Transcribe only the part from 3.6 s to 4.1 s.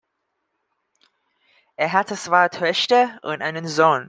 Sohn.